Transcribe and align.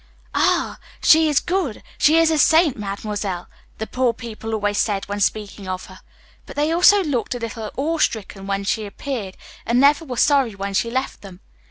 "Ah! 0.33 0.79
she 1.03 1.29
is 1.29 1.39
good 1.39 1.83
she 1.99 2.17
is 2.17 2.31
a 2.31 2.39
saint 2.39 2.75
Mademoiselle," 2.75 3.47
the 3.77 3.85
poor 3.85 4.13
people 4.15 4.51
always 4.51 4.79
said 4.79 5.05
when 5.07 5.19
speaking 5.19 5.67
of 5.67 5.85
her; 5.85 5.99
but 6.47 6.55
they 6.55 6.71
also 6.71 6.95
always 6.95 7.09
looked 7.11 7.35
a 7.35 7.39
little 7.39 7.69
awe 7.77 7.99
stricken 7.99 8.47
when 8.47 8.63
she 8.63 8.87
appeared, 8.87 9.37
and 9.63 9.79
never 9.79 10.03
were 10.03 10.17
sorry 10.17 10.55
when 10.55 10.73
she 10.73 10.89
left 10.89 11.21
them. 11.21 11.39